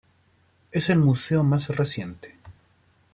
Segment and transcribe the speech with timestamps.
[0.71, 2.35] Es el museo más reciente.